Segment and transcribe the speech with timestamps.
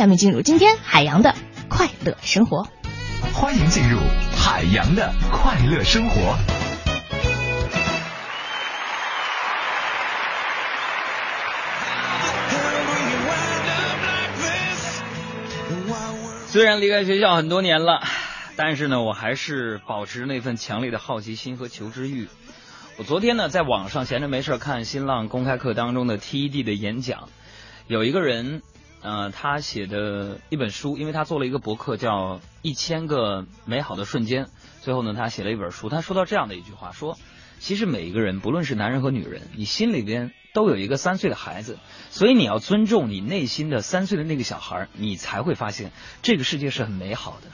[0.00, 1.34] 下面进入今天海洋的
[1.68, 2.66] 快乐生活。
[3.34, 3.98] 欢迎进入
[4.34, 6.38] 海洋的快乐生活。
[16.46, 18.02] 虽然离开学校很多年了，
[18.56, 22.26] 但是呢，我还是保持那份强烈的好奇心和求知欲。
[22.96, 27.28] 我昨天呢，在网上闲着没事看新浪公开课当中的 TED 的演讲，
[27.86, 28.62] 有一个人，
[29.02, 34.44] 呃，他写的一本书，因为他做了一个博客叫《一千个美好的瞬间》，
[34.82, 35.88] 最后呢，他写了一本书。
[35.88, 37.16] 他说到这样的一句话，说，
[37.58, 41.78] 其实每一个人，不论是男人和女人，你心里边都有一个三岁的孩子，
[42.10, 47.48] 所以你要尊重你内心的三岁的那个小孩，你才会发现这个世界是很美好的。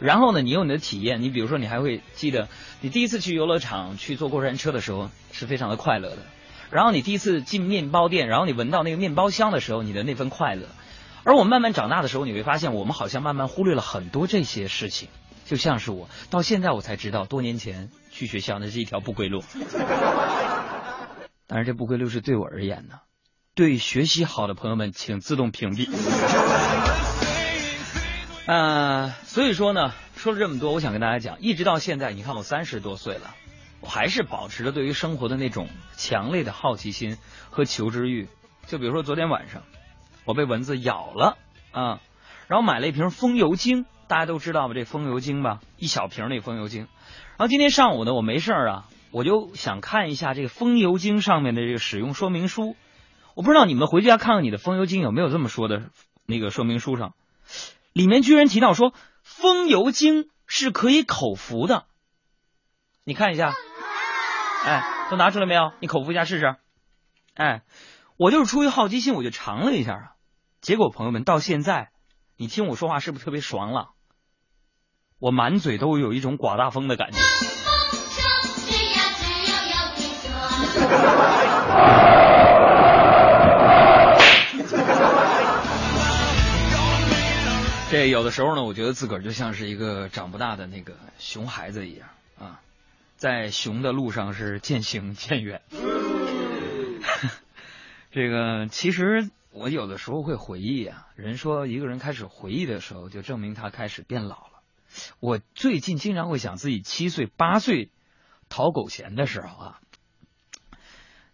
[0.00, 2.48] 然后呢，你有你的体验，你比如说，你还会记得
[2.80, 6.18] 你第一次去游乐场去坐过山车的时候是非常的快乐的。
[6.70, 10.66] 然后你第一次进面包店，然后你闻到那个面包香的时候，你的那份快乐。
[11.28, 15.10] 而我慢慢长大的时候，你会发现，我们好像慢慢忽略了很多这些事情。
[15.44, 19.44] 就像是我到现在我才知道，多年前去学校那是一条不归路。
[21.46, 23.00] 但是这不归路是对我而言的，
[23.54, 25.86] 对学习好的朋友们，请自动屏蔽。
[28.46, 33.34] 呃，所以说呢，说了这么多，我想跟大家讲，一直到现在，你看我三十多岁了，
[33.82, 37.18] 我还是保持着对于生活的那种强烈的好奇心
[37.50, 38.28] 和求知欲。
[38.66, 39.62] 就比如说昨天晚上，
[40.28, 41.38] 我被蚊子咬了
[41.72, 42.00] 啊，
[42.48, 44.74] 然后买了一瓶风油精，大家都知道吧？
[44.74, 46.82] 这风油精吧，一小瓶那风油精。
[46.82, 52.76] 然后今天上午呢，我没事啊，我就想看一下这个风油精上面的这个使用说明书。
[53.34, 55.84] 我不知道你们回家看看你的风油精有没有这么说的
[56.26, 57.14] 那个说明书上。
[57.94, 61.86] 里面居然提到说，风油精是可以口服的。
[63.02, 63.54] 你看一下，
[64.66, 65.72] 哎，都拿出来没有？
[65.80, 66.56] 你口服一下试试。
[67.32, 67.62] 哎，
[68.18, 70.12] 我就是出于好奇心，我就尝了一下啊。
[70.60, 71.90] 结果朋友们，到现在，
[72.36, 73.90] 你听我说话是不是特别爽朗？
[75.20, 77.18] 我满嘴都有一种刮大风的感觉。
[87.90, 92.60] 这有的时候呢，我觉得自个儿就像是一个长不大的那个熊孩子一样啊，
[93.16, 95.62] 在熊的路上是渐行渐远。
[98.10, 104.60] 这个其实我有的时候会回忆啊，人说一个人开始回忆的时候，就证明他开始变老了。
[105.20, 107.90] 我最近经常会想自己七岁八岁
[108.48, 109.80] 讨狗钱的时候啊，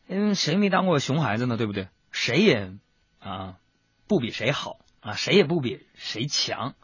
[0.06, 1.56] 因为谁没当过熊孩子呢？
[1.56, 1.88] 对不对？
[2.10, 2.72] 谁也
[3.18, 3.58] 啊
[4.06, 4.78] 不比谁好。
[5.00, 6.74] 啊，谁也不比谁强。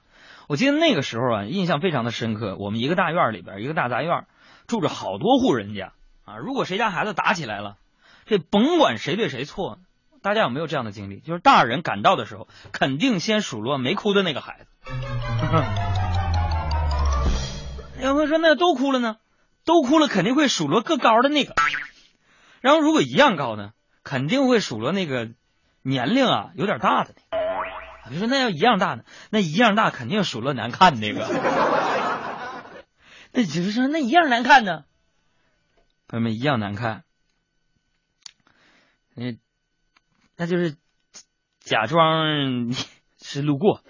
[0.47, 2.54] 我记得那个时候啊，印象非常的深刻。
[2.58, 4.26] 我们一个大院里边，一个大杂院，
[4.66, 5.94] 住着好多户人家
[6.26, 6.36] 啊。
[6.36, 7.78] 如果谁家孩子打起来了，
[8.26, 9.78] 这甭管谁对谁错，
[10.22, 11.20] 大家有没有这样的经历？
[11.20, 14.66] 就是大人赶到的时候，肯定先数落没哭的那个孩子。
[18.03, 19.16] 有朋友说，那都哭了呢？
[19.64, 21.54] 都哭了，肯定会数落个高的那个。
[22.60, 23.72] 然后如果一样高呢，
[24.03, 25.30] 肯定会数落那个
[25.82, 27.14] 年龄啊有点大的。
[28.10, 29.04] 你说那要一样大呢？
[29.30, 31.26] 那一样大肯定数落难看那个。
[33.32, 34.84] 那就是说那一样难看呢？
[36.09, 37.04] 朋友们一样难看。
[39.14, 39.36] 那
[40.41, 40.75] 那就是
[41.62, 42.73] 假装
[43.23, 43.83] 是路过，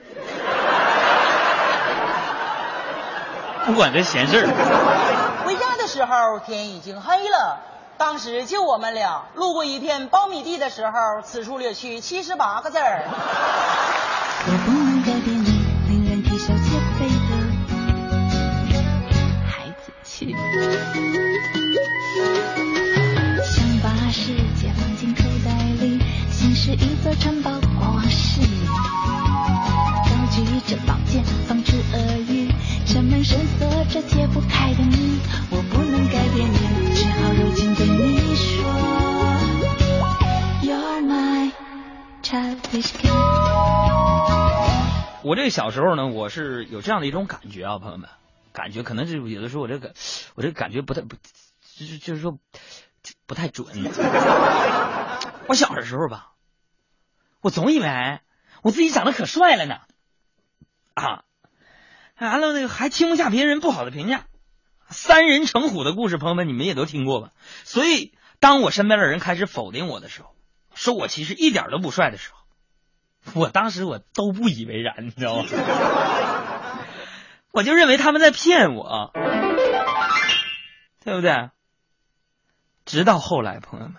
[3.67, 5.45] 不管这闲事儿。
[5.47, 7.61] 回家的时候天已经黑了，
[7.99, 13.05] 当时就我们俩路过一片苞米地的时候，此处略去七十八个字儿。
[13.07, 15.40] 我不能改变
[26.71, 28.41] 是一座城堡或往事。
[28.41, 32.49] 高举着宝剑防止恶语，
[32.87, 35.19] 城门深锁着解不开的谜。
[35.51, 38.63] 我不能改变你，只好柔情对你说
[40.63, 41.51] ，You're my
[42.23, 43.11] childish kid。
[45.25, 48.09] 我这小时候呢，我是有这样的一种感觉啊，朋友们，
[48.53, 49.93] 感觉可能是有的时候我这个
[50.37, 51.17] 我这个感觉不太不，
[51.77, 52.39] 就是就是说
[53.27, 53.67] 不太准。
[55.49, 56.29] 我小的时候吧，
[57.41, 58.21] 我总以为
[58.63, 59.81] 我自己长得可帅了呢，
[60.95, 61.25] 啊，
[62.19, 64.25] 完了那个还听不下别人不好的评价，
[64.89, 67.31] 三人成虎的故事，朋友们你们也都听过吧？
[67.65, 70.35] 所以当我身边的人开始否定我的时候，
[70.75, 72.39] 说我其实一点都不帅的时候。
[73.35, 75.45] 我当时我都不以为然，你知道吗？
[77.53, 79.13] 我就认为他们在骗我，
[81.05, 81.51] 对不对？
[82.87, 83.97] 直到后来，朋友们，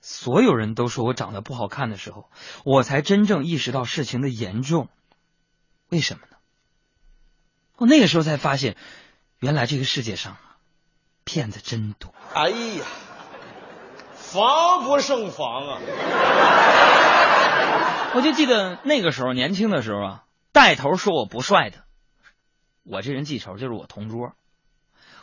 [0.00, 2.28] 所有人都说我长得不好看的时候，
[2.64, 4.88] 我才真正意识到事情的严重。
[5.88, 6.36] 为什么呢？
[7.76, 8.76] 我那个时候才发现，
[9.38, 10.56] 原来这个世界上啊，
[11.24, 12.12] 骗子真多。
[12.34, 12.84] 哎呀，
[14.14, 15.78] 防不胜防啊！
[18.14, 21.84] 我就记得那个时候年轻的时候啊，带头说我不帅的，
[22.84, 24.34] 我这人记仇，就是我同桌。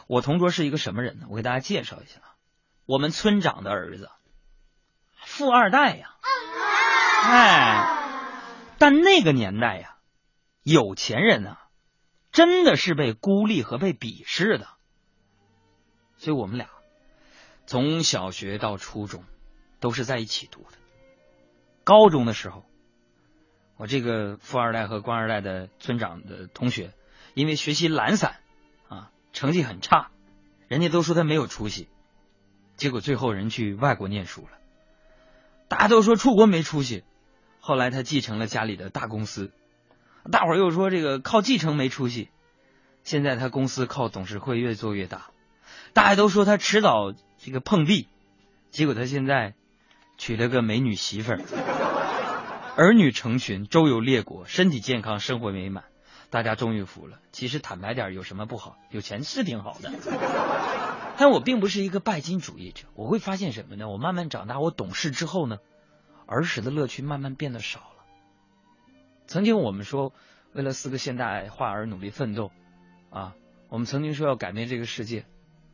[0.07, 1.27] 我同桌是一个什么人呢？
[1.29, 2.21] 我给大家介绍一下，
[2.85, 4.09] 我们村长的儿子，
[5.37, 6.15] 富二代呀。
[7.23, 7.87] 哎，
[8.79, 9.97] 但那个年代呀，
[10.63, 11.67] 有钱人啊，
[12.31, 14.67] 真的是被孤立和被鄙视的。
[16.17, 16.69] 所以我们俩
[17.67, 19.23] 从小学到初中
[19.79, 20.77] 都是在一起读的。
[21.83, 22.65] 高中的时候，
[23.75, 26.95] 我这个富二代和官二代的村长的同学，
[27.35, 28.37] 因为学习懒散
[28.89, 30.09] 啊，成绩很差，
[30.67, 31.87] 人家都说他没有出息，
[32.75, 34.56] 结果最后人去外国念书了。
[35.67, 37.03] 大家都说出国没出息，
[37.59, 39.51] 后来他继承了家里的大公司，
[40.31, 42.29] 大伙儿又说这个靠继承没出息，
[43.03, 45.31] 现在他公司靠董事会越做越大，
[45.93, 48.07] 大家都说他迟早这个碰壁，
[48.71, 49.55] 结果他现在
[50.17, 51.41] 娶了个美女媳妇儿，
[52.77, 55.83] 儿女成群，周游列国，身体健康，生活美满，
[56.29, 57.19] 大家终于服了。
[57.33, 58.77] 其实坦白点，有什么不好？
[58.89, 59.91] 有钱是挺好的。
[61.17, 63.89] 但我并不是一个拜金主义者，我会发现什么呢？
[63.89, 65.57] 我慢慢长大，我懂事之后呢，
[66.27, 68.05] 儿时的乐趣慢慢变得少了。
[69.25, 70.13] 曾经我们说，
[70.53, 72.51] 为了四个现代化而努力奋斗，
[73.09, 73.35] 啊，
[73.69, 75.25] 我们曾经说要改变这个世界，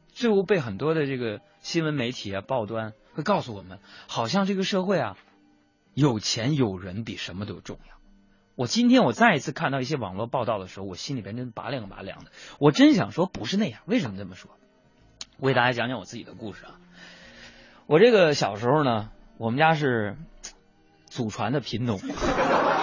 [0.08, 5.18] 最后被很多的这个新闻媒体啊、报端会告诉我们，好像这个社会啊，
[5.94, 7.94] 有钱有人比什么都重要。
[8.56, 12.32] 我今天我再一次看到一些网络报道的时候，我心里边真拔凉拔凉的。
[12.60, 13.82] 我真想说，不是那样。
[13.86, 14.58] 为什么这么说？
[15.44, 16.80] 我给大家讲讲我自己的故事啊。
[17.86, 20.16] 我这个小时候呢，我们家是
[21.08, 22.00] 祖传的贫农。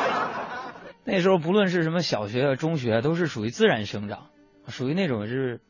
[1.05, 4.27] 那时候不论是什么小学、中学，都是属于自然生长，
[4.69, 5.63] 属于那种是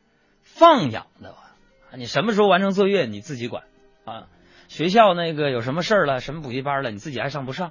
[0.43, 1.55] 放养的吧。
[1.95, 3.63] 你什么时候完成作业你自己管
[4.05, 4.27] 啊？
[4.67, 7.71] 学校那个有什么事儿了，什么补习班了，你自己爱上不上，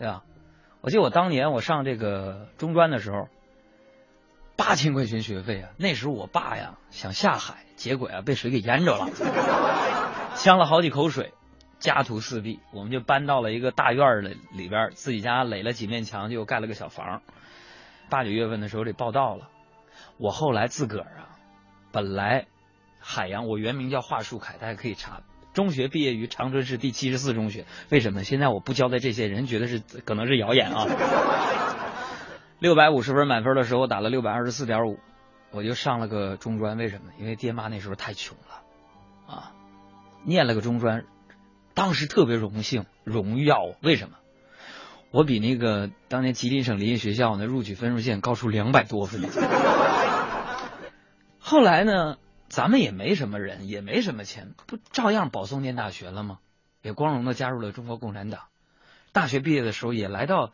[0.00, 0.24] 对吧？
[0.80, 3.28] 我记得我当年我上这个中专的时候，
[4.58, 5.70] 八千块钱学费啊！
[5.76, 9.08] 那时候我爸呀想下海，结果呀被水给淹着了，
[10.34, 11.32] 呛了好几口水，
[11.78, 12.58] 家徒四壁。
[12.72, 17.22] 我们就搬到了一个大院儿里里边，自己家垒了几面墙，就盖了个小房。
[18.10, 19.48] 八九月份的时候得报道了。
[20.16, 21.38] 我后来自个儿啊，
[21.92, 22.46] 本来
[22.98, 25.22] 海洋，我原名叫华树凯，大家可以查。
[25.54, 28.24] 中学毕业于长春市第七十四中学，为什么？
[28.24, 30.84] 现在我不交代这些人，觉得是可能是谣言啊。
[32.58, 34.98] 六百五十分满分的时候，我打了六百二十四点五，
[35.52, 36.76] 我就上了个中专。
[36.76, 37.12] 为什么？
[37.18, 39.52] 因为爹妈那时候太穷了啊，
[40.24, 41.04] 念了个中专，
[41.74, 43.74] 当时特别荣幸荣耀。
[43.82, 44.16] 为什么？
[45.10, 49.22] 我比那个当年吉林省林业学校的录取分数线高出两百多分。
[51.38, 52.16] 后来呢？
[52.48, 56.38] 咱们也没什么人，也没什么钱，不照样保送念大学了吗？
[56.80, 58.44] 也光荣的加入了中国共产党。
[59.12, 60.52] 大学毕业的时候也来到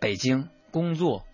[0.00, 1.26] 北京工作，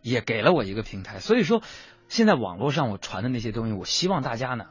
[0.00, 1.20] 也给了我一个平台。
[1.20, 1.62] 所以说，
[2.08, 4.66] 现在网络上我传的那些东西，我希望大家呢，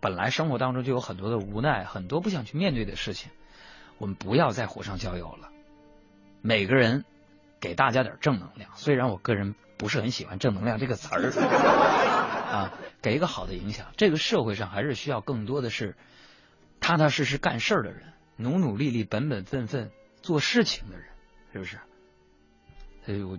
[0.00, 3.30] 本来生活当中就有很多的无奈，很多不想去面对的事情，
[3.98, 5.50] 我们不要再火上浇油了。
[6.40, 7.04] 每个人
[7.60, 8.70] 给大家点正能量。
[8.76, 11.30] 虽然我个人不是很喜欢“正能量”这个词儿
[12.50, 12.72] 啊。
[13.02, 15.96] 给一个好的影响，这个社会上还是需要更多的是
[16.78, 19.90] 踏踏实实干事儿的人，努努力力、本本分分
[20.22, 21.06] 做事情的人，
[21.52, 21.78] 是不是？
[23.04, 23.36] 所以我，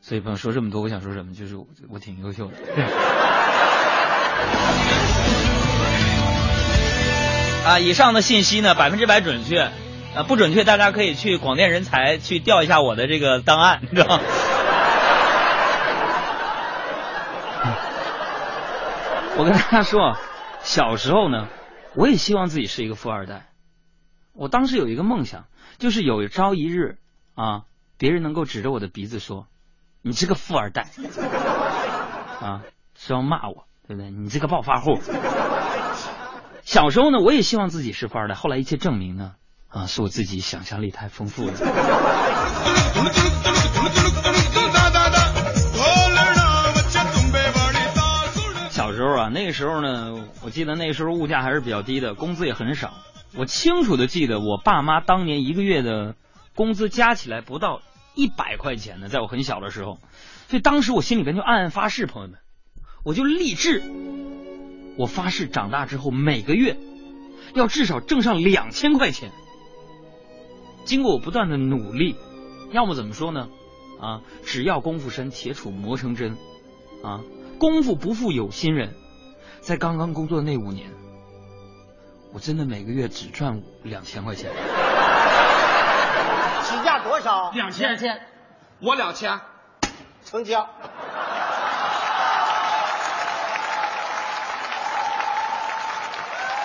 [0.00, 1.34] 所以朋友说这么多，我想说什么？
[1.34, 1.56] 就是
[1.88, 2.54] 我挺优秀的。
[7.64, 9.70] 啊，以上的信息呢，百分之百准确，
[10.14, 14.20] 啊，不准确，大家可以去广电人才去调一下我的这个档案，你知道吗？
[19.36, 20.16] 我跟大家说，
[20.62, 21.48] 小时候呢，
[21.94, 23.46] 我也希望自己是一个富二代。
[24.32, 25.46] 我当时有一个梦想，
[25.78, 26.98] 就是有朝一日
[27.34, 27.62] 啊，
[27.98, 29.46] 别人能够指着我的鼻子说
[30.02, 30.88] ：“你是个富二代。
[32.40, 32.62] ”啊，
[32.96, 34.10] 是要骂我，对不对？
[34.10, 35.00] 你这个暴发户。
[36.62, 38.34] 小时候呢，我也希望自己是富二代。
[38.34, 39.34] 后来一切证明呢，
[39.68, 41.52] 啊，是我自己想象力太丰富了。
[48.70, 52.92] 小时候啊，那个时候呢，我记得那时候物价还是比较低的，工资也很少。
[53.36, 56.14] 我清楚的记得，我爸妈当年一个月的
[56.54, 57.82] 工资加起来不到
[58.14, 59.98] 一百块钱呢，在我很小的时候，
[60.48, 62.38] 所以当时我心里边就暗暗发誓，朋友们，
[63.04, 63.82] 我就立志，
[64.96, 66.76] 我发誓长大之后每个月
[67.54, 69.32] 要至少挣上两千块钱。
[70.84, 72.14] 经过我不断的努力，
[72.70, 73.48] 要么怎么说呢？
[74.00, 76.36] 啊，只要功夫深，铁杵磨成针
[77.02, 77.22] 啊，
[77.58, 78.94] 功夫不负有心人，
[79.60, 80.90] 在刚刚工作的那五年，
[82.32, 84.52] 我真的每个月只赚两千块钱。
[87.14, 87.52] 多少？
[87.54, 88.20] 两千，两千，
[88.80, 89.38] 我两千，
[90.24, 90.68] 成交。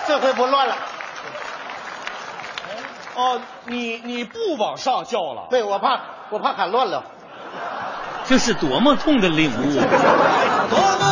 [0.08, 0.74] 这回不乱了。
[3.14, 5.46] 哦，你你不往上叫了？
[5.50, 7.04] 对，我怕我怕喊乱了。
[8.24, 9.74] 这是多么痛的领悟！
[9.76, 11.09] 多么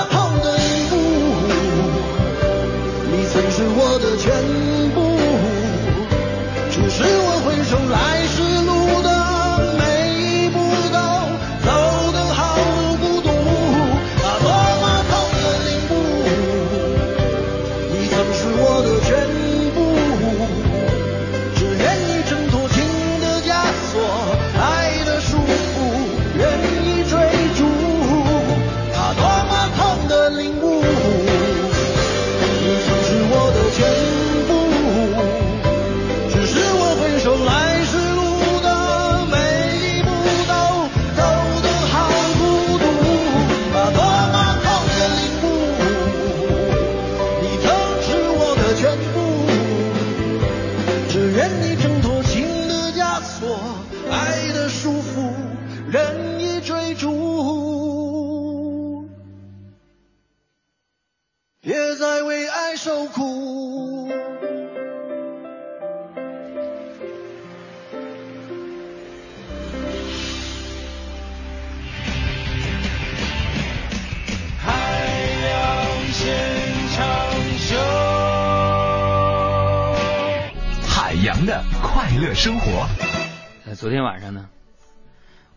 [83.79, 84.49] 昨天晚上呢，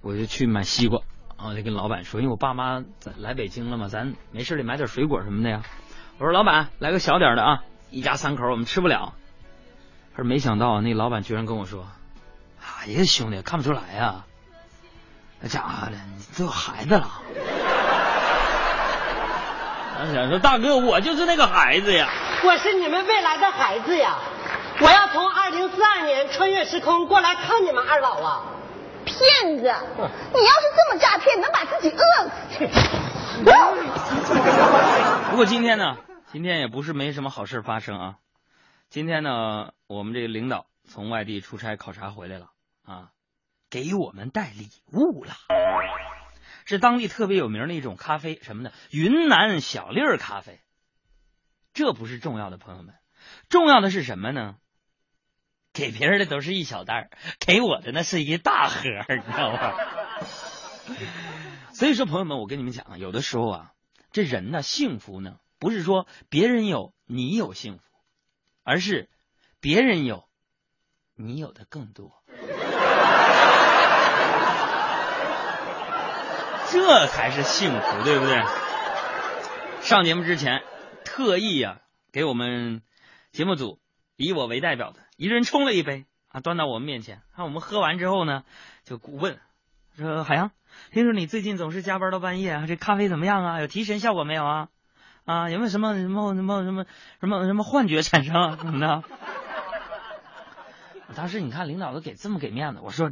[0.04, 1.00] 我就去买西瓜，
[1.38, 2.84] 啊，我就跟老板说，因为我爸妈
[3.18, 5.64] 来北京了嘛，咱没事得买点水果什么的呀。
[6.20, 9.16] 我说老板，来个小点的啊，一家三口我们吃不了。
[10.16, 11.88] 可是没想到那老板居然跟我说
[12.62, 14.26] ：“哎呀，兄弟，看不出来呀、
[15.40, 17.10] 那家伙的，你都有孩子了。
[20.00, 22.08] ”我想说，大哥，我就是那个孩子呀。
[22.46, 24.20] 我是你们未来的孩子呀！
[24.84, 28.46] 我要从二零四二年穿越时空过来看你们二老啊！
[29.06, 29.64] 骗子！
[29.64, 29.78] 你要是
[30.76, 32.02] 这么诈骗，能把自己饿
[32.50, 32.68] 死。
[35.30, 35.98] 不过今天呢，
[36.32, 38.16] 今天也不是没什么好事发生啊。
[38.90, 42.48] 今天呢，我们这个领导从外地出差考察回来了
[42.84, 43.10] 啊，
[43.70, 45.34] 给我们带礼物了，
[46.66, 48.72] 是当地特别有名的一种咖啡，什么呢？
[48.90, 50.60] 云南小粒儿咖啡。
[51.74, 52.96] 这不是重要的，朋友们，
[53.48, 54.56] 重要的是什么呢？
[55.74, 57.10] 给别人的都是一小袋儿，
[57.40, 59.76] 给我的那是一大盒，你知道吧？
[61.74, 63.72] 所以说，朋友们，我跟你们讲，有的时候啊，
[64.12, 67.84] 这人呢，幸福呢，不是说别人有你有幸福，
[68.64, 69.10] 而是
[69.62, 70.26] 别人有
[71.16, 72.22] 你有的更多，
[76.72, 78.44] 这才是幸福，对不对？
[79.82, 80.62] 上节目之前，
[81.06, 82.82] 特意呀、给我们
[83.32, 83.80] 节目组
[84.18, 87.22] 以我为代表的一人冲了一杯啊，端到我们面前。
[87.36, 88.44] 看我们喝完之后呢，
[88.84, 89.38] 就问
[89.96, 90.50] 说：“海洋，
[90.92, 93.60] 听说你最近总是加班到半夜啊，这咖啡怎么样啊？
[93.62, 94.70] 有提神效果没有啊？
[95.26, 96.86] 啊，有没有什么什么什么什么
[97.20, 98.56] 什么什么幻觉产生啊？
[98.56, 99.04] 怎么的？”
[101.16, 103.12] 当时你看领导都给这么给面子，我说：“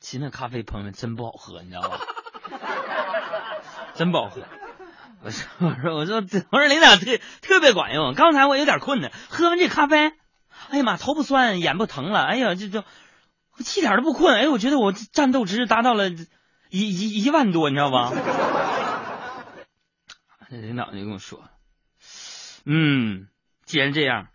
[0.00, 1.98] 其实那咖啡朋友们真不好喝，你知道吧？
[3.92, 4.40] 真不好喝。”
[5.22, 10.14] 我说我说我说我说领导特特别管用，刚才我有点困呢，喝完这咖啡，
[10.70, 12.84] 哎呀妈，头不酸，眼不疼了，哎呀，这这我
[13.60, 16.20] 一点都不困，哎，我觉得我战斗值达到了一
[16.70, 18.12] 一一万多，你知道吧？
[20.48, 21.42] 领导就跟我说，
[22.64, 23.28] 嗯，
[23.64, 24.28] 既然这样，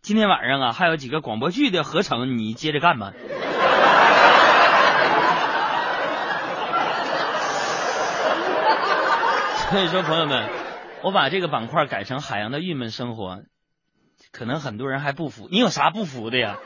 [0.00, 3.12] 今天晚上啊还有几个广播剧的合成，你接着干吧。
[9.70, 10.48] 所以说，朋友们，
[11.02, 13.42] 我把这个板块改成海洋的郁闷生活，
[14.32, 15.48] 可能很多人还不服。
[15.50, 16.58] 你有啥不服的呀？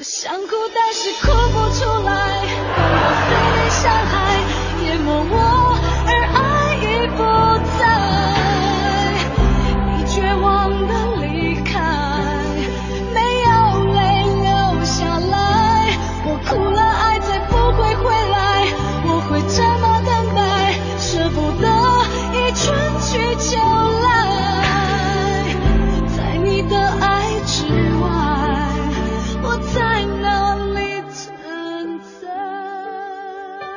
[0.00, 2.40] 想哭但是哭不出来，
[2.78, 2.80] 我
[3.28, 4.14] 被伤害
[4.82, 5.36] 淹没我，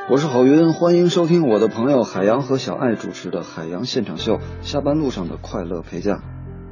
[0.08, 0.28] 我是？
[0.28, 6.20] 郝云，欢迎收听我的朋友海洋和小爱主持的《海洋现场秀》，下班路上的快乐陪驾。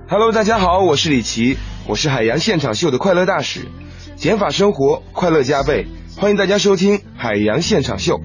[0.08, 1.56] Hello，大家好，我是李琦，
[1.88, 3.66] 我是海洋现场秀的快乐大使，
[4.14, 8.18] 减法生活，快乐加倍，欢迎大家收听《海洋现场秀》。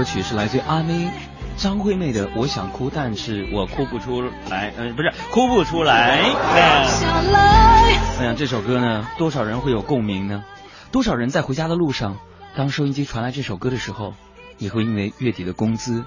[0.00, 1.10] 歌曲是来自于阿妹
[1.58, 6.22] 张惠妹的《我想哭，但是我哭不出来》，呃，不是哭不出来。
[6.22, 7.98] 哎下来。
[8.18, 10.42] 我想这首歌呢，多少人会有共鸣呢？
[10.90, 12.16] 多少人在回家的路上，
[12.56, 14.14] 当收音机传来这首歌的时候，
[14.56, 16.06] 也会因为月底的工资、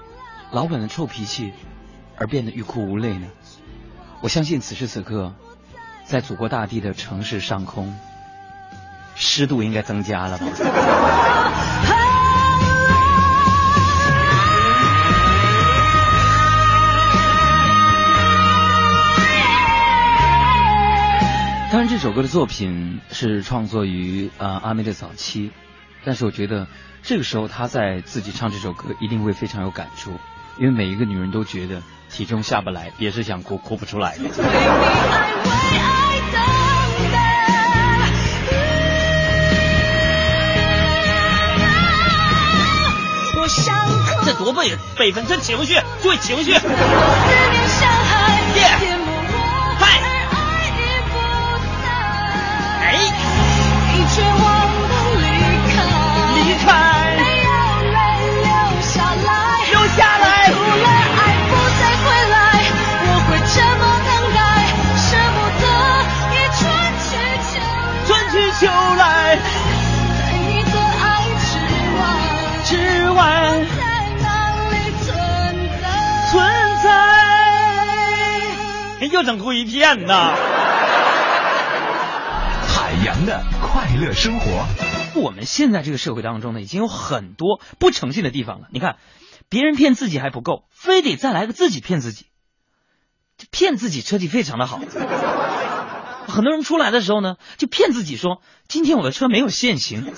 [0.50, 1.52] 老板的臭脾气
[2.16, 3.28] 而变得欲哭无泪呢？
[4.22, 5.34] 我相信此时此刻，
[6.04, 7.96] 在祖国大地的城市上空，
[9.14, 10.46] 湿度应该增加了吧？
[21.84, 25.50] 然，这首歌的作品是创作于呃阿妹的早期，
[26.02, 26.66] 但是我觉得
[27.02, 30.12] 这个时候她在自己唱这首歌一定会非常有感触，
[30.58, 34.24] 因为每一个女人都觉得体重下不来，也是想哭哭不出来的。
[44.24, 46.54] 这多辈辈分，这情绪，注意情绪。
[79.14, 80.34] 又整出一片呐！
[82.66, 84.66] 海洋的快乐生活。
[85.14, 88.66] 我们现在这个社会当中呢，已经有很多不诚信的地方了。
[88.72, 88.96] 你看，
[89.48, 92.26] 别人骗自己还不够，非得再来个自己骗自己，
[93.38, 94.80] 这骗自己车技非常的好。
[96.26, 100.12] 很多人出来的时候呢，就骗自己说今天我的车没有限行，对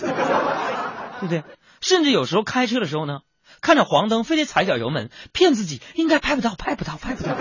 [1.21, 1.45] 不对？
[1.83, 3.19] 甚至有时候开车的时候呢，
[3.61, 7.37] 看着黄灯非得踩脚油门，骗自己应该拍不到，拍不到，拍不到。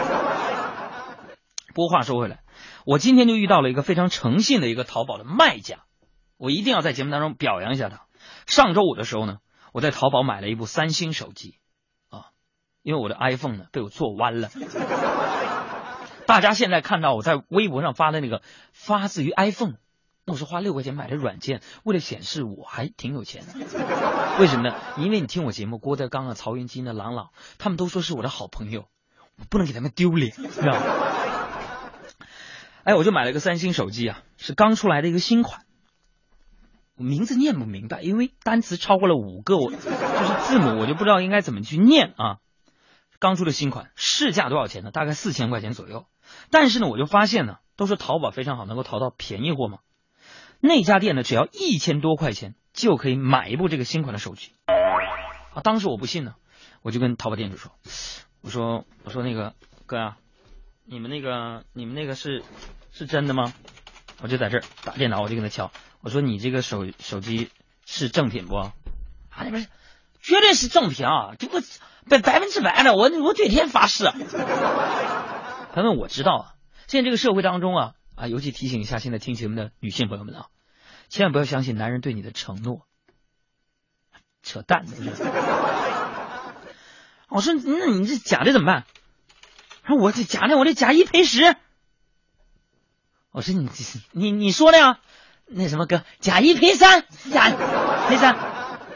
[1.75, 2.39] 不过话说回来，
[2.85, 5.79] 我今天就遇到了一个非常诚信的一个淘宝的卖家，
[6.37, 8.03] 我一定要在节目当中表扬一下他。
[8.47, 9.39] 上周五的时候呢，
[9.73, 11.59] 我在淘宝买了一部三星手机，
[12.09, 12.27] 啊，
[12.81, 14.49] 因为我的 iPhone 呢被我做弯了。
[16.25, 19.73] 大家现在看到我在微博上发的那个发自于 iPhone，
[20.23, 23.53] 那我是花六块钱买的软件，为了显示我还挺有钱的。
[24.39, 24.75] 为什么呢？
[24.95, 28.85] 因为你听我节目，郭德纲啊、曹云金啊、郎朗，他们都说是我的好朋友，
[29.37, 31.34] 我不能给他们丢脸，知道吗？
[32.85, 35.65] 哎，我就买了个三星手机啊，是刚出来的一个新款，
[36.95, 39.89] 名字念不明白，因为单词超过了五个，我就是
[40.43, 42.37] 字母，我就不知道应该怎么去念啊。
[43.17, 44.91] 刚出的新款，市价多少钱呢？
[44.91, 46.05] 大概四千块钱左右。
[46.51, 49.79] 但是呢，我就发现呢，都说淘宝非常好，能够淘到便宜货嘛。
[50.59, 54.51] 那家店呢，只要一千多块钱就可以买一部这个新款的手机。
[54.67, 56.35] 啊，当时我不信呢，
[56.83, 57.71] 我就跟淘宝店主说，
[58.41, 59.55] 我说我说那个
[59.87, 60.17] 哥啊、
[60.87, 62.43] 你们那个你们那个是
[62.91, 63.53] 是真的吗？
[64.21, 65.71] 我就在这儿打电脑，我就跟他敲，
[66.01, 67.49] 我说你这个手手机
[67.85, 68.55] 是正品不？
[68.55, 68.73] 啊，
[69.39, 69.67] 那边
[70.21, 71.59] 绝对是正品啊，这不
[72.07, 74.05] 百百分之百的，我我对天发誓。
[74.05, 76.53] 朋友们，我知道啊，
[76.87, 80.45] 现在这个社会当中啊啊，尤其提醒一下现在听节目的女性朋友们啊，
[81.09, 82.85] 千万不要相信男人对你的承诺，
[84.43, 84.91] 扯淡的。
[87.27, 88.85] 我说，那你这假的怎么办？
[89.93, 91.55] 我这假的，我这假一赔十。
[93.31, 93.69] 我说你
[94.11, 94.99] 你你说的呀？
[95.47, 97.51] 那什么哥，假一赔三，假
[98.07, 98.35] 赔三。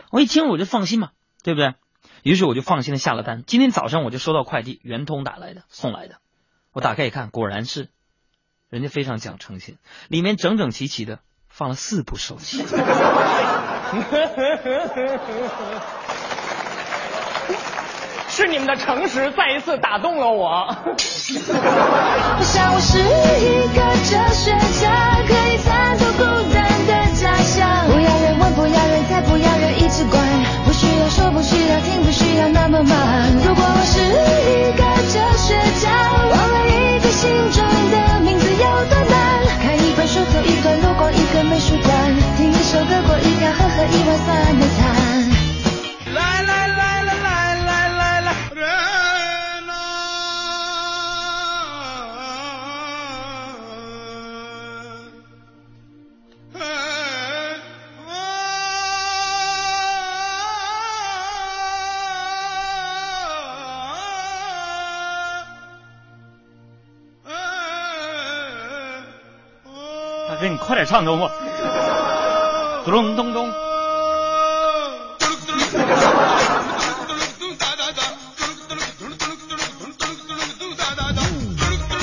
[0.09, 1.11] 我一听我就放心嘛，
[1.43, 1.75] 对不对？
[2.23, 3.43] 于是我就放心的下了单。
[3.45, 6.15] 今天早上我就收到快递，圆通打来的，送来的。
[6.71, 7.89] 我打开一看，果然是，
[8.69, 12.63] 人家非常讲诚信，里面整整齐齐的放了四部手机。
[18.39, 20.63] 是你们的诚实再一次打动了我。
[20.87, 20.95] 我
[22.41, 27.67] 想我是一个哲学家，可以参透孤单的假象。
[27.91, 30.23] 不要人问，不要人猜，不要人一直管，
[30.63, 33.27] 不需要说，不需要听，不需要那么慢。
[33.43, 35.91] 如果我是一个哲学家，
[36.31, 37.59] 忘了一个心中
[37.91, 39.19] 的名字有多难。
[39.59, 41.91] 看一本书，走一段路，逛一个美术馆，
[42.39, 43.99] 听一首歌，过一条河，喝一
[70.69, 71.31] 快点唱给我。
[72.85, 73.49] 咚咚咚。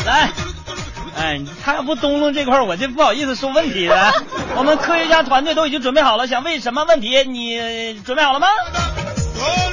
[0.05, 0.31] 来，
[1.17, 4.13] 哎，他要不咚咚这块，我就不好意思说问题了。
[4.59, 7.23] 我们科学家团队都已经准备好了，想问什么问题？
[7.23, 8.49] 你准备好了吗？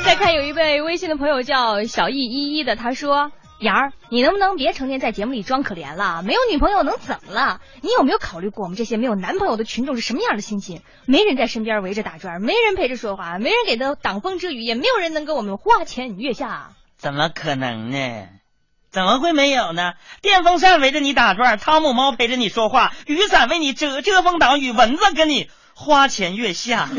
[0.05, 3.31] 再看有一位微信的朋友叫小易依依的，他说
[3.63, 6.21] ：“杨儿，你能不能别成天在节目里装可怜了？
[6.21, 7.61] 没有女朋友能怎么了？
[7.81, 10.81] 你有没有考虑过我们这些没有男朋友的群众是什么样的心情？
[11.05, 16.71] 没人在身边围着打转，没人陪着说话，没人给他挡风遮雨，也没有人能跟我们花前月下。
[16.97, 18.27] 怎么可能呢？
[18.91, 19.93] 怎么会没有呢？
[20.21, 26.89] 电风扇围着你打转，汤姆猫陪着你说话，雨伞为你遮遮风挡雨，蚊子跟你花前月下。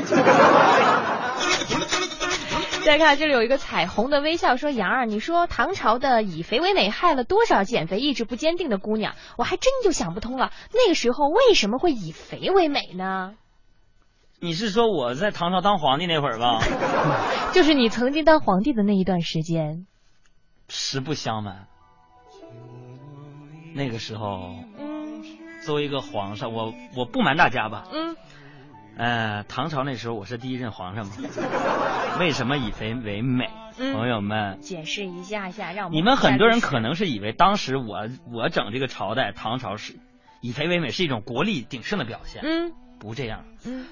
[2.85, 9.15] 再看这里有一个彩虹的微笑，说杨儿，你说唐朝的以肥为美害了多少减肥意志不坚定的姑娘？
[9.39, 13.35] 我还真就想不通了，那个时候为什么会以肥为美呢？
[14.41, 16.61] 你是说我在唐朝当皇帝那会儿吧？
[17.55, 19.87] 就是你曾经当皇帝的那一段时间。
[20.69, 21.67] 实不相瞒，
[23.75, 24.57] 那个时候，
[25.65, 28.17] 作为一个皇上，我我不瞒大家吧，嗯，
[28.97, 31.13] 呃，唐朝那时候我是第一任皇上嘛。
[32.21, 33.51] 为什么以肥为美？
[33.77, 39.97] 嗯朋友们，解释一下下，让我们你们很多人可能是以为当时我我整这个朝代唐朝是
[40.41, 43.45] 以肥为美是一种国力鼎盛的表现，嗯不这样。
[43.65, 43.85] 嗯，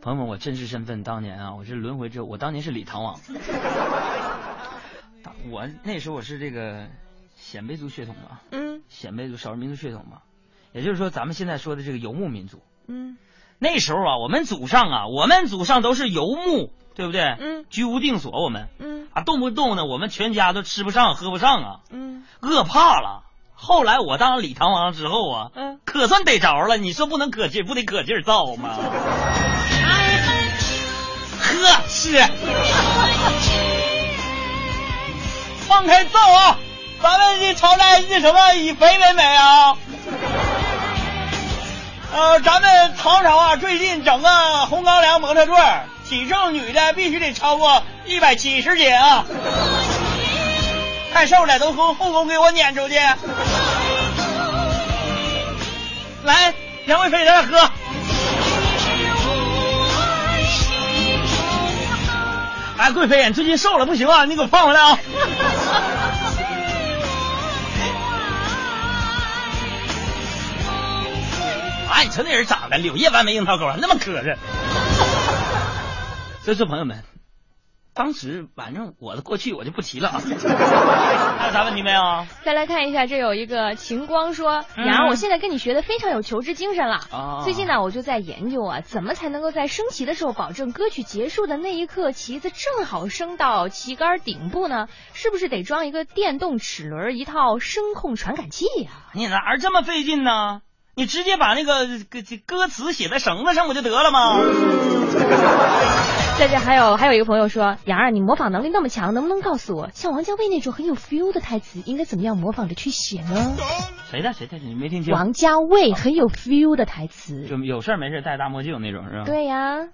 [0.00, 3.18] 朋友们，我真实身份当年啊，我是轮回之后，我当年是李唐王，
[5.50, 6.86] 我那时候我是这个
[7.34, 10.22] 鲜卑族血统嘛，嗯鲜卑族少数民族血统嘛，
[10.70, 12.62] 也就是说咱们现在说的这个游牧民族。
[12.86, 13.16] 嗯
[13.58, 17.22] 那时候啊，我们祖上啊，我们祖上都是游牧，对不对？
[17.40, 23.22] 嗯，居无定所，我们嗯啊，动不动呢，我们全家都吃不上喝不上啊，嗯饿怕了。
[23.54, 26.76] 后来我当了李唐王之后啊，嗯，可算逮着了。
[26.76, 28.76] 你说不能可劲儿，不得可劲儿造吗？
[31.40, 32.22] 呵，是。
[35.66, 36.58] 放开造啊！
[37.02, 38.54] 咱们这朝代是什么？
[38.54, 39.76] 以肥为美啊！
[42.14, 44.28] 呃，咱们唐朝啊，最近整个
[44.66, 45.54] 红高粱模特队，
[46.08, 49.24] 体重女的必须得超过一百七十斤啊！
[51.12, 52.94] 太瘦了都从后宫给我撵出去！
[56.24, 56.54] 来，
[56.86, 57.70] 杨贵妃在这喝。
[62.78, 64.98] 哎，贵妃，你最近瘦了，不行啊，你给我放回来啊！
[71.96, 74.36] 哎，你瞅那人长得柳叶弯眉樱桃沟，那么磕碜。
[76.42, 77.04] 所以说，朋友们，
[77.94, 80.20] 当时反正我的过去我就不提了啊。
[80.20, 82.26] 还有啥问题没有？
[82.44, 86.96] 再来看一下，这有一个晴光说：“嗯杨儿，我现在跟你学的非常有求知精神了。
[87.10, 94.88] 啊最近呢，我就在研究啊，怎么才能够在升旗的时候保证歌曲结束的那一刻，旗子正好升到旗杆顶部呢？
[95.14, 100.60] 是不是得装一个电动齿轮，一套声控传感器呀、你哪儿这么费劲呢？
[100.98, 104.38] 你直接把那个歌歌词写在绳子上不就得了吗？
[106.38, 113.56] 在这还有还有一个朋友说，杨儿，你模仿能力那么强，能不能告诉我，像王家卫那种很有 feel 的台词，应该怎么样模仿着去写呢？
[114.10, 114.56] 谁的谁的？
[114.56, 115.12] 你没听清？
[115.12, 119.24] 王家卫很有 feel 的台词，就有事没事戴大墨镜那种是吧？。
[119.26, 119.88] 对呀，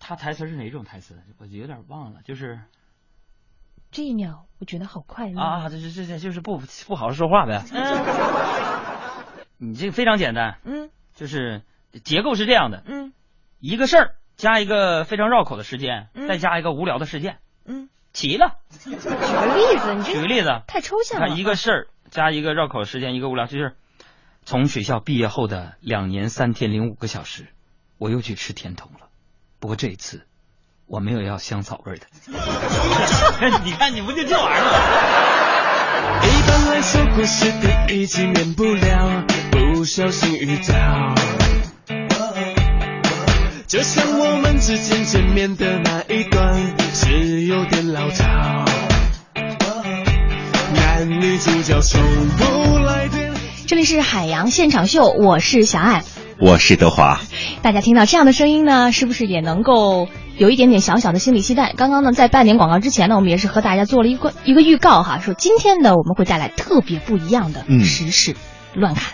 [0.00, 1.18] 他台词是哪种台词？
[1.38, 2.60] 我有点忘了，就是
[3.90, 7.62] 这一秒我觉得好快乐啊，这这这这就是不不好好说话呗。
[9.58, 11.62] 你这个非常简单，嗯就是
[12.04, 13.12] 结构是这样的，嗯
[13.60, 18.56] 一个事儿加一个非常绕口的时间，嗯再加一个无聊的事件，嗯，齐了。
[18.80, 21.26] 举个例子，你举个例子，太抽象了。
[21.26, 23.74] 看一个事儿加一个绕口的时间，一个无聊，就是
[24.44, 27.48] 从学校毕业后的两年三天零五个小时，
[27.98, 29.08] 我又去吃甜筒了。
[29.58, 30.24] 不过这一次，
[30.86, 32.06] 我没有要香草味的。
[33.64, 34.70] 你看，你不就这玩意儿吗？
[36.22, 39.24] 一般来说，故事的已经免不了
[39.78, 41.14] 不小心遇到。
[43.68, 48.64] 就像我们之间见面的那一段是有点老套，
[50.74, 53.32] 男女主角从不来电。
[53.68, 56.02] 这里是海洋现场秀，我是小爱，
[56.40, 57.20] 我是德华。
[57.62, 61.72] 大家听到这样的声音呢，是不是也能够有一点点小小的心理期待？
[61.76, 68.34] 刚刚呢，在半点广告之前呢，我们也是和大家做了一个一个预告哈，说今天呢，我们会带来特别不一样的时事
[68.74, 69.12] 乱侃。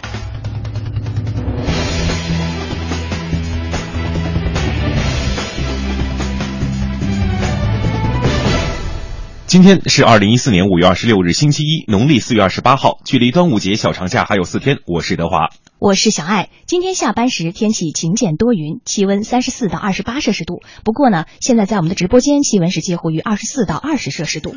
[9.54, 14.78] 今天是二零一四年五月二十六日，星期一，农历四月二十八号，距离端午节小长假还有四天。
[14.84, 16.48] 我是德华，我是小爱。
[16.66, 20.60] 今天下班时天气晴间多云，气温三十四到二十八摄氏度。
[20.82, 24.56] 不过呢，现在在我们的直播间气温是介乎于二十四到二十摄氏度。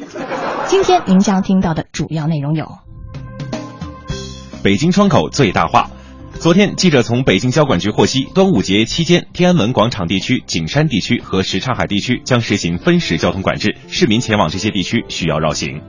[0.66, 2.66] 今天您将听到的主要内容有：
[4.64, 5.92] 北京窗口最大化。
[6.40, 15.82] 昨天，记者从北京交管局获悉，端午节期间，天安门广场地区、景山地区和什刹海地区将实行分时交通管制，市民前往这些地区需要绕行。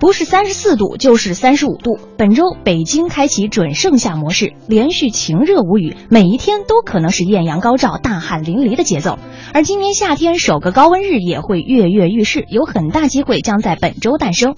[0.00, 2.00] 不是三十四度就是三十五度。
[2.18, 9.20] 本周北京开启准盛夏模式，连续晴热无雨，每一天都可能是艳阳高照、大汗淋漓的节奏。
[9.54, 14.56] 而今年夏天首个高温日也会跃跃欲试，有很大机会将在本周诞生。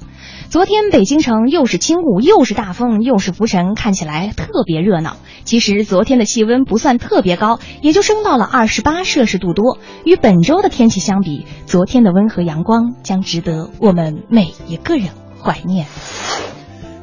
[0.55, 5.17] 昨天北京城又是轻雾，又是大风，又是浮尘，看起来特别热闹。
[5.43, 9.79] 其实昨天的气温不算特别高，也就升到了二十八摄氏度多。
[10.05, 15.09] 与本周的天气相比，昨天的温和阳光将值得我们每一个人。
[15.43, 15.87] 怀念。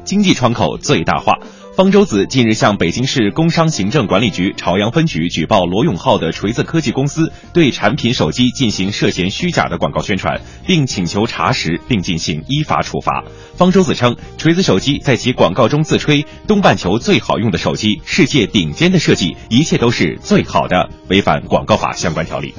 [0.04, 1.34] 经济窗口最大化。
[1.74, 13.24] 方舟子近日向北京市工商行政管理局朝阳分局举报罗永浩的锤子科技公司对产品手机进行涉嫌虚假的广告宣传并请求查实并进行依法处罚。
[13.56, 22.52] 方舟子称锤子手机在其广告中自吹东半球最好用的手机世界顶尖的设计一切都是最好的违反广告法相关条例。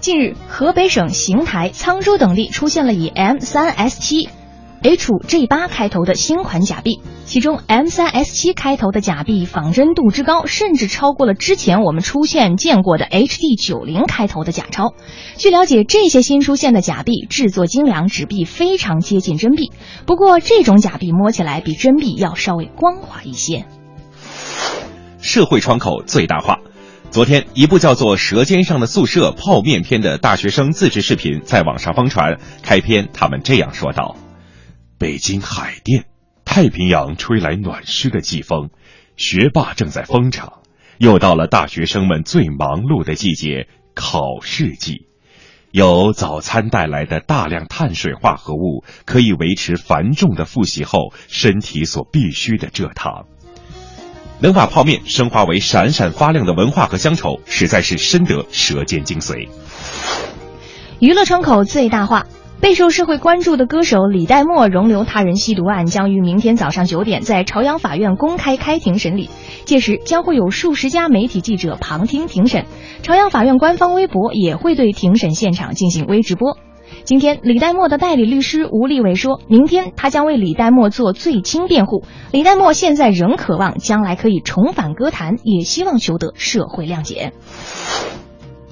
[0.00, 4.28] 近日河北省邢台沧州等地出现了以 m 三 s 七
[4.94, 14.94] h 五 g 八开头的新款假币其中 m 三 s 七开头的假币仿真度之高甚至超过了之前我们出现见过的 hd 九零开头的假钞。
[15.36, 19.72] 据了解这些新出现的假币制作精良纸币非常接近真币。
[20.06, 23.66] 不过这种假币摸起来比真币要稍微光滑一些。
[25.20, 26.60] 社会窗口最大化。
[27.10, 34.16] 昨天一部叫做舌尖上的宿舍泡面片的大学生自制视频在网上疯传开篇他们这样说道。
[34.98, 36.06] 北京海淀，
[36.46, 38.70] 太平洋吹来暖湿的季风，
[39.18, 40.60] 学霸正在疯场。
[40.96, 45.06] 又到了大学生们最忙碌的季节——考试季。
[45.70, 53.26] 有早餐带来的大量碳水化合物，可以维持繁重的复习后身体所必需的蔗糖。
[54.40, 59.50] 能把泡面升华为闪闪发亮的文化和乡愁，实在是深得舌尖精髓。
[61.00, 62.26] 娱乐窗口最大化。
[62.58, 69.28] 备受社会关注的歌手李代沫容留他人吸毒案将于明天早上九点在朝阳法院公开开庭审理，
[69.66, 72.64] 届时将会有数十家媒体记者旁听庭审，
[73.02, 76.56] 朝阳法院官方微博也会对庭审现场进行微直播。
[77.04, 82.04] 今天，李代沫的代理律师吴立伟说，明天他将为李代沫做最轻辩护。
[82.32, 87.32] 李代沫现在仍渴望将来可以重返歌坛，也希望求得社会谅解。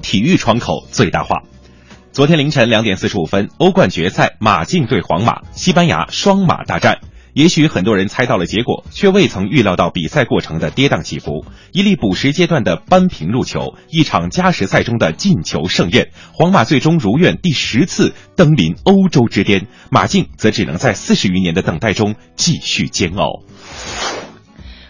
[0.01, 1.43] 体育窗口最大化。
[2.15, 7.01] 昨天凌晨两点四十五分，欧冠决赛，马竞对皇马，西班牙双马大战。
[7.33, 11.45] 也许很多人猜到了结果，却未曾预料到比赛过程的跌宕起伏。
[11.73, 23.43] 一粒补时阶段的扳平入球，一场加时赛中的进球盛宴，皇马最终如愿第十次登临欧洲之巅，马竞则只能在四十余年的等待中继续煎熬。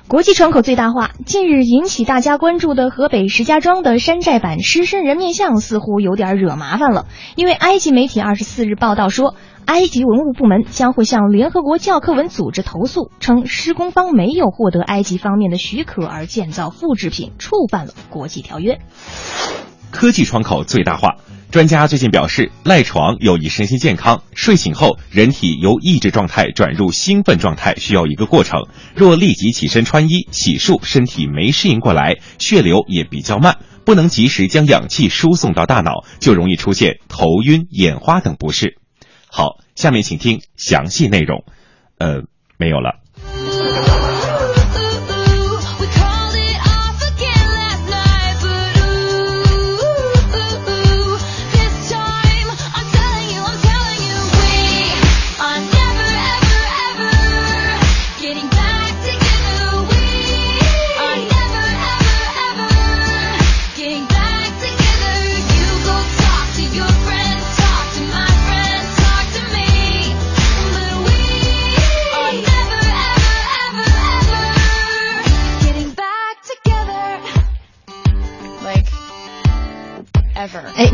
[0.06, 1.12] 国际窗口最大化。
[1.24, 18.78] 近日引起大家关注的河北石家庄的山寨版狮身人面像似乎有点惹麻烦了，因为埃及媒体二十四日报道说，埃及文物部门将会向联合国教科文组织投诉，称施工方没有获得埃及方面的许可而建造复制品，触犯了国际条约。
[19.90, 21.16] 科技窗口最大化。
[21.54, 24.24] 专家最近表示，赖床有益身心健康。
[24.34, 28.66] 睡醒后，人体由抑制状态转入兴奋状态需要一个过程。
[28.96, 38.78] 若立即起身穿衣、洗漱，身体没适应过来，血流也比较慢，不能及时将氧气输送到大脑，就容易出现头晕、眼花等不适。
[39.28, 41.44] 好，下面请听详细内容。
[41.98, 42.22] 呃，
[42.58, 43.03] 没有了。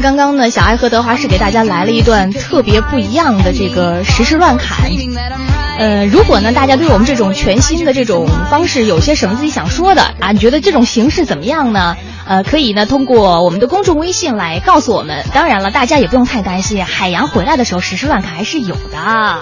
[0.00, 4.90] 刚刚呢，小爱和德华是给大家来了一段特别不一样的这个实时乱侃。
[5.78, 10.32] 呃，如果呢，大家对我们这种全新的这种方式有些什么自己想说的啊？
[10.32, 11.96] 你觉得这种形式怎么样呢？
[12.26, 15.24] 呃，可以呢，通过我们的公众微信来告诉我们。
[15.32, 19.40] 当然了，大家也不用太担心，海洋回来的时候实时乱侃还是有的。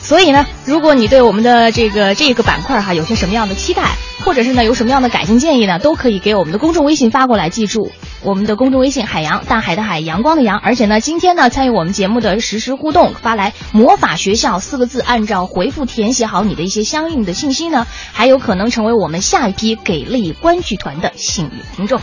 [0.00, 3.82] 所以呢，如果你对我们的这个这个板块哈有些什么样的期待，
[4.24, 7.48] 或者是呢有什么样的改进建议呢，都可以给我们的公众微信发过来。
[7.48, 7.90] 记住，
[8.22, 10.58] 我们的公众微信“海洋大海的海阳光的阳”。
[10.62, 22.00] 而且呢，今天呢参与我们节目的实时互动，发来“魔法学校”四个字，按照回复填写好你的一些相应的信息呢，还有可能成为我们下一批给力观剧团的幸运听众。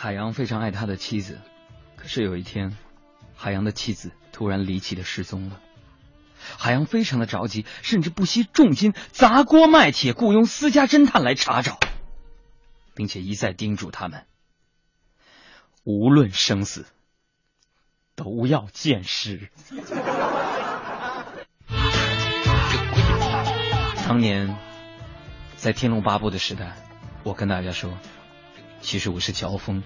[0.00, 1.40] 海洋非常爱他的妻子，
[1.96, 2.76] 可是有一天，
[3.34, 5.58] 海洋的妻子突然离奇的失踪了。
[6.56, 11.80] 海洋非常的着急，甚至不惜重金砸锅卖铁，雇佣私家侦探来查找，
[12.94, 14.24] 并且一再叮嘱他们：
[15.82, 16.86] 无论生死，
[18.14, 19.50] 都要见尸。
[24.06, 24.56] 当年
[25.56, 26.76] 在《天龙八部》的时代，
[27.24, 27.98] 我跟大家说。
[28.80, 29.82] 其实我是乔峰。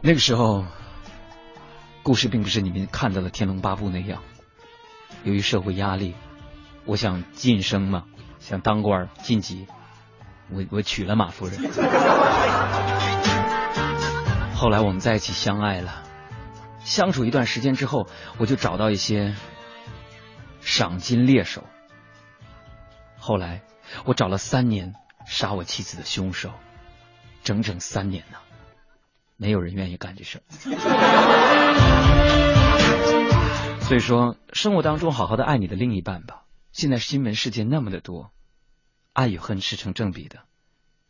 [0.00, 0.64] 那个时候，
[2.02, 4.22] 故事并不是你们看到的《天龙八部》那样。
[5.24, 6.14] 由于社会压力，
[6.84, 8.04] 我想晋升嘛，
[8.38, 9.66] 想当官晋级，
[10.50, 11.58] 我我娶了马夫人。
[14.54, 16.02] 后来我们在一起相爱了，
[16.80, 18.08] 相处一段时间之后，
[18.38, 19.34] 我就找到一些
[20.60, 21.64] 赏金猎手。
[23.18, 23.62] 后来
[24.04, 24.94] 我找了三年
[25.26, 26.50] 杀我妻子的凶手。
[27.42, 28.38] 整整三年呢，
[29.36, 30.42] 没有人愿意干这事儿。
[33.82, 36.44] 所以说，生活当中好好的爱你的另一半吧。
[36.72, 38.30] 现在新闻事件那么的多，
[39.12, 40.38] 爱与恨是成正比的，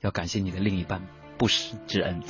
[0.01, 1.03] 要感谢你的另一半
[1.39, 2.20] 不时之恩。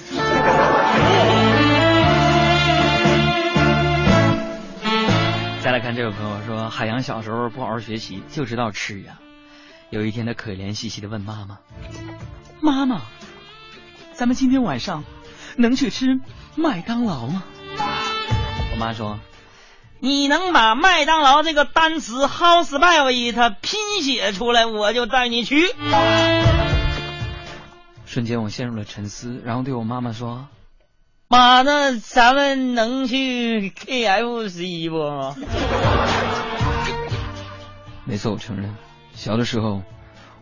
[5.62, 9.20] 再来看这位朋友说，海洋小时候不好好学习，就知道吃呀。
[9.90, 11.60] 有一天，他可怜兮兮的问妈妈
[12.60, 13.00] ：“妈妈。”
[14.22, 15.02] 咱们今天晚上
[15.56, 16.20] 能去吃
[16.54, 17.42] 麦当劳吗？
[18.70, 19.18] 我妈说
[19.98, 25.74] ：“你能把麦当劳这个单词 house baby 它拼写出来，我就带你去。
[28.06, 30.46] ”瞬间我陷入了沉思，然后对我妈妈说
[31.26, 35.34] ：“妈，那咱们能去 KFC 不？”
[38.06, 38.76] 没错，我承认，
[39.14, 39.82] 小的时候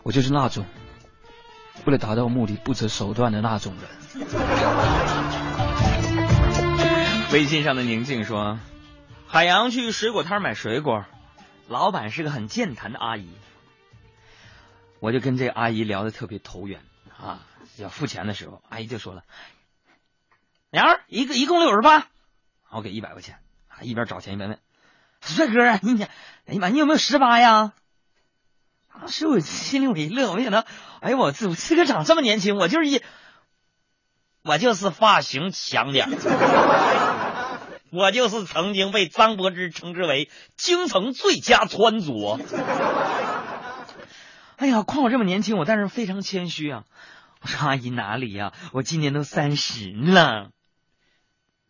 [0.02, 0.66] 我就是那种。
[1.86, 4.20] 为了达到目的不择手段的那种人。
[7.32, 8.58] 微信上的宁静说
[9.26, 11.04] ：“海洋去水果摊买水果，
[11.68, 13.30] 老板是个很健谈的阿姨。
[14.98, 16.82] 我就跟这阿姨聊的特别投缘
[17.16, 17.46] 啊。
[17.76, 19.22] 要付钱的时候，阿姨就说了
[20.70, 22.08] ：‘娘儿，一个一共六十八，
[22.68, 23.38] 我给一百块钱。’
[23.70, 24.58] 啊，一边找钱一边问
[25.22, 27.72] ：‘帅哥，你你，哎呀妈，你有没有十八呀？’
[29.00, 30.66] 当时我心里我一乐，我没想到，
[31.00, 33.02] 哎呦我自自个长这么年轻，我就是一，
[34.42, 36.06] 我就是发型强点
[37.90, 42.38] 我就是曾经被张柏芝称之为京城最佳穿着。
[44.56, 46.84] 哎呀，夸我这么年轻，我但是非常谦虚啊。
[47.40, 50.50] 我说阿姨哪里呀、我今年都三十了，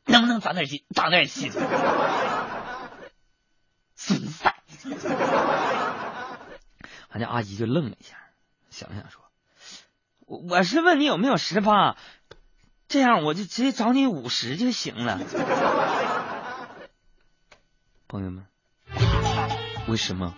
[0.05, 0.85] 能不能长点心？
[0.97, 1.53] 长点心。
[3.95, 4.57] 损塞。
[7.11, 8.16] 俺家，阿姨就愣了一下，
[8.70, 9.20] 想了想说
[10.26, 11.96] ：“我我是问你有没有十八，
[12.88, 15.20] 这样我就直接找你五十就行了。”
[18.06, 18.46] 朋友们，
[19.88, 20.34] 为什么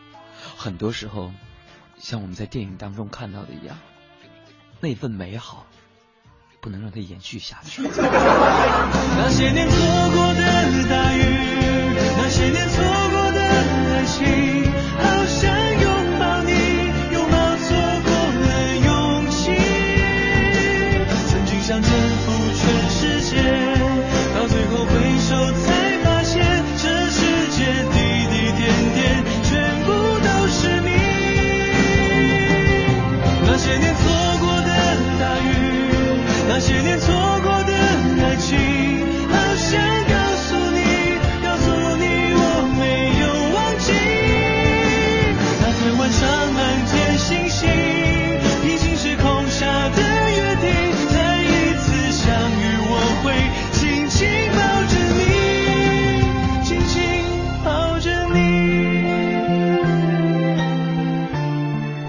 [0.56, 1.32] 很多时候
[1.98, 3.78] 像我们在电影当中看到的一样，
[4.80, 5.66] 那份美好
[6.60, 7.82] 不能让它延续下去？
[7.82, 9.76] 那些年错
[10.10, 10.42] 过的
[10.88, 11.20] 大雨，
[12.16, 12.82] 那些年错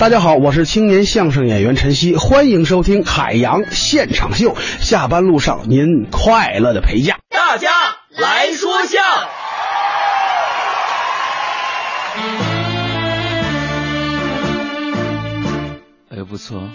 [0.04, 4.54] 大家好，我是青年相声演员陈曦，欢迎收听海洋现场秀。
[4.58, 7.20] 下班路上您快乐的陪驾。
[7.30, 7.70] 大家
[8.10, 8.99] 来说笑。
[16.10, 16.68] 哎呦，不错。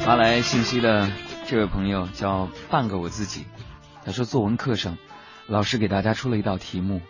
[0.00, 1.12] 发来信息的
[1.46, 3.46] 这位朋友叫半个我自己，
[4.04, 4.98] 他说作文课上
[5.46, 7.00] 老师给大家出了一道题目：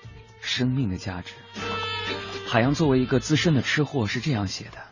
[0.43, 1.33] 生命的价值。
[2.53, 4.83] 海洋作为一个资深的吃货是这样写的：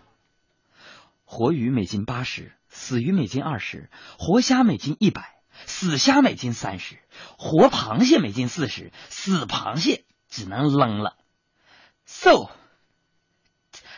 [1.26, 6.96] 活鱼每斤八十，死鱼每斤二十，活虾每斤一百，死虾每斤三十，
[7.36, 11.18] 活螃蟹每斤四十，死螃蟹只能扔了。
[12.06, 12.48] So，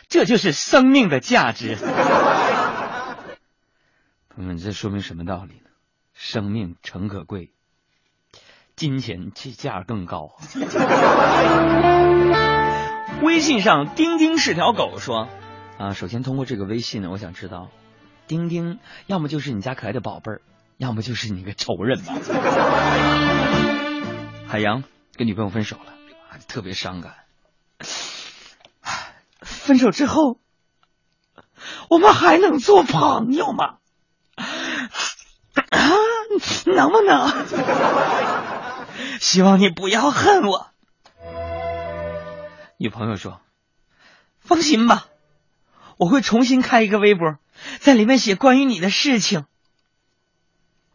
[0.09, 1.77] 这就是生命的价值。
[4.27, 5.69] 朋友们，这说明什么道理呢？
[6.13, 7.53] 生命诚可贵，
[8.75, 10.35] 金钱其价更高。
[13.23, 15.29] 微信上丁丁是条狗说
[15.79, 17.69] 啊，首先通过这个微信呢，我想知道，
[18.27, 20.41] 丁丁要么就是你家可爱的宝贝儿，
[20.77, 22.13] 要么就是你个仇人吧。
[24.47, 24.83] 海洋
[25.15, 25.93] 跟女朋友分手了，
[26.47, 27.15] 特别伤感。
[29.41, 30.37] 分手之后，
[31.89, 33.77] 我们还能做朋友吗？
[34.35, 34.45] 啊，
[36.67, 37.31] 能不能？
[39.19, 40.67] 希望你不要恨我。
[42.83, 43.39] 女朋友说
[44.43, 45.07] ：“放心吧，
[45.97, 47.37] 我会重新开一个微博，
[47.79, 49.45] 在里面写关于你的事情。”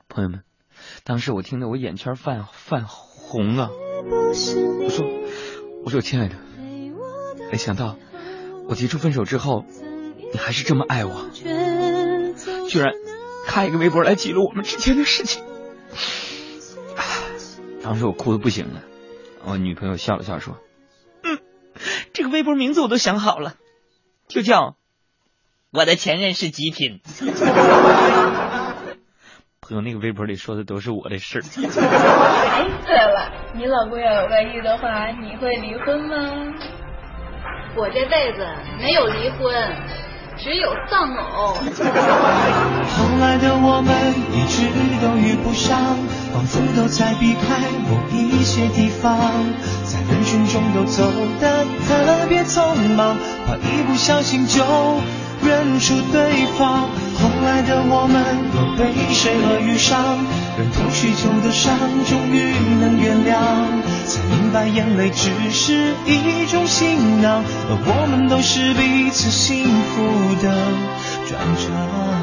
[0.07, 0.43] 朋友们，
[1.03, 3.71] 当时我听得我眼圈泛泛红啊！
[3.71, 4.35] 我
[4.91, 5.07] 说
[5.83, 6.37] ：“我说亲爱的，
[7.51, 7.97] 没想到
[8.69, 9.65] 我提出分手之后，
[10.31, 11.31] 你还是这么爱我，
[12.69, 12.93] 居然
[13.47, 15.43] 开一个微博来记录我们之间的事情。
[17.83, 18.83] ”当时我哭的不行了，
[19.43, 20.59] 我女朋友笑了笑说。
[22.29, 23.55] 这个微博名字我都想好了，
[24.29, 24.77] 就叫
[25.73, 27.01] “我的前任是极品”。
[29.63, 31.43] 朋友，那个微博里说的都是我的事儿。
[31.43, 36.53] 哎，对了，你老公要有外遇的话，你会离婚吗？
[37.77, 38.47] 我这辈子
[38.79, 39.55] 没有离婚，
[40.41, 41.55] 只有丧偶。
[41.55, 41.61] 后
[43.21, 43.93] 来的我们
[44.33, 44.71] 一直
[45.03, 45.99] 都遇不上，
[46.33, 47.59] 仿佛都在避开
[47.91, 49.19] 某一些地方，
[49.85, 51.03] 在人群中都走
[51.41, 53.17] 得特别匆忙，
[53.47, 54.63] 怕一不小心就
[55.43, 56.89] 认出对方。
[57.19, 58.23] 后来的我们
[58.55, 60.19] 都被谁而遇上，
[60.57, 61.75] 忍痛许久的伤
[62.07, 63.35] 终于能原谅，
[64.07, 70.55] 才明白眼泪只是一种行囊，而我们都是彼此幸福的
[71.27, 72.18] 转场。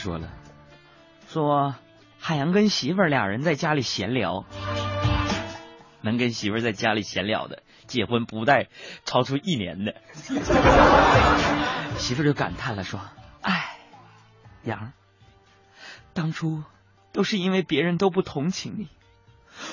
[0.00, 0.32] 说了，
[1.28, 1.74] 说
[2.18, 4.46] 海洋跟媳妇儿俩人在家里闲聊，
[6.00, 8.68] 能跟媳妇儿在家里闲聊的，结婚不带
[9.04, 9.94] 超出一年的。
[12.00, 12.98] 媳妇儿就感叹了说
[13.44, 13.76] ：“哎，
[14.62, 14.94] 杨，
[16.14, 16.64] 当初
[17.12, 18.88] 都是因为别人都不同情你，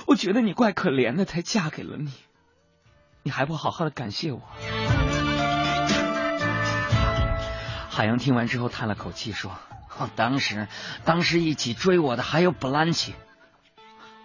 [0.07, 2.11] 我觉得你怪可怜的，才嫁给了你，
[3.23, 4.41] 你还不好好的感谢我。”
[7.89, 9.57] 海洋听完之后叹了口气说
[10.15, 10.67] ：“当时，
[11.05, 13.15] 当时一起追我的还有布兰奇。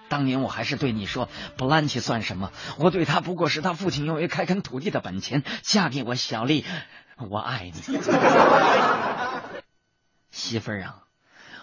[0.08, 2.52] 当年我还是对你说，布兰奇算什么？
[2.78, 5.42] 我对他不过是他父亲用于开垦土地的本钱。
[5.62, 6.66] 嫁给我，小丽，
[7.16, 7.80] 我爱你，
[10.30, 11.04] 媳妇儿啊！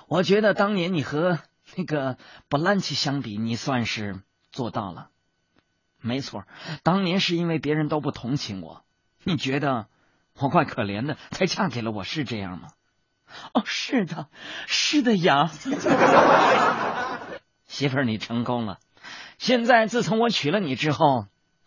[0.08, 1.40] 我觉得当年你和
[1.76, 5.10] 那个布兰奇相比，你算是做到了。
[6.02, 6.46] 没错，
[6.82, 8.84] 当年是因为别人都不同情我，
[9.24, 9.88] 你觉得？”
[10.42, 12.70] 我怪可怜的，才嫁给了我，是这样吗？
[13.54, 14.28] 哦，是的，
[14.68, 15.50] 是的呀。
[17.68, 18.78] 媳妇儿，你成功了。
[19.38, 21.26] 现在自从我娶了你之后，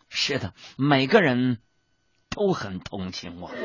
[0.08, 1.58] 是的，每个人
[2.28, 3.50] 都很同情我。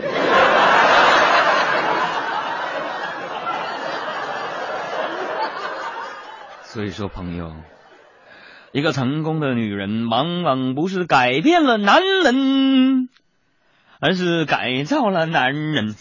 [6.64, 7.56] 所以说，朋友，
[8.72, 13.10] 一个成功的女人，往往不是改变了男人。
[14.00, 15.95] 而是改造了男人。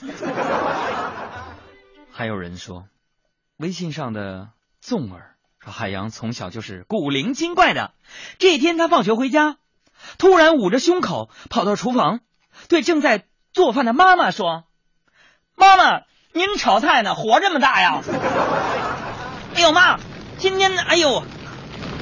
[2.18, 2.86] 还有人说，
[3.58, 4.48] 微信上的
[4.80, 7.92] 纵儿说海洋从小就是古灵精怪的。
[8.38, 9.56] 这天他放学回家，
[10.16, 12.20] 突然捂着胸口跑到厨房，
[12.70, 14.64] 对正在做饭的妈妈说
[15.56, 18.00] ：“妈妈，您炒菜呢，火这么大呀！”
[19.54, 20.00] 哎呦妈，
[20.38, 21.22] 今天哎呦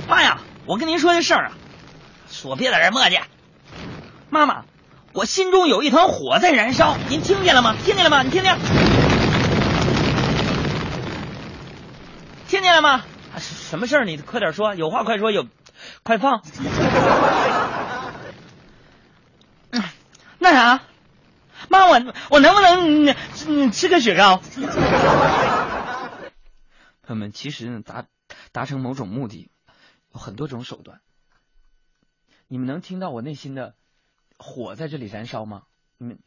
[0.07, 1.53] 妈呀，我跟您说件事儿啊，
[2.31, 3.21] 说别在这磨叽，
[4.31, 4.65] 妈妈。
[5.13, 7.75] 我心中有一团火在燃烧，您听见了吗？
[7.85, 8.23] 听见了吗？
[8.23, 8.53] 你听听，
[12.49, 13.05] 听见了吗？
[13.39, 14.05] 什么事儿？
[14.05, 15.47] 你快点说，有话快说，有
[16.03, 16.43] 快放。
[20.39, 20.83] 那啥，
[21.69, 23.15] 妈，我我能不能
[23.49, 24.41] 嗯吃个雪糕？
[27.03, 28.07] 朋友们，其实达
[28.53, 29.51] 达成某种目的
[30.13, 31.01] 有很多种手段，
[32.47, 33.75] 你们能听到我内心的？
[34.37, 35.63] 火在这里燃烧吗？
[35.97, 36.19] 你们，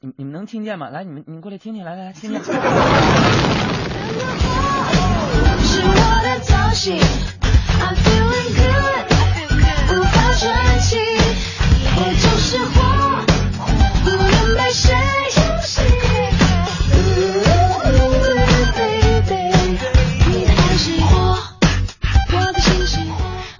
[0.00, 0.88] 你你们能听见吗？
[0.88, 2.40] 来，你们你们过来听听，来来来，听听。
[5.78, 9.06] 是我的造型，I'm feeling good，
[9.92, 10.96] 无法喘气，
[11.94, 12.76] 我就是火，
[14.02, 15.07] 不能被谁。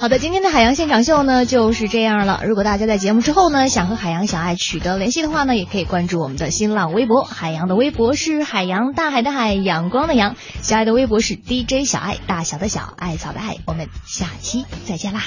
[0.00, 2.42] 好的，今天的海洋现场秀呢就是这样了。
[2.46, 7.24] 如果大家在节目之后呢想和海洋小爱取得联系的话呢，也可以关注我们的新浪微博。
[7.24, 10.36] 海洋的微博是海洋，大海的海，阳光的阳。
[10.62, 13.56] 小爱的微博是 DJ 小爱，大小的小，艾草的爱。
[13.66, 15.20] 我们下期再见啦。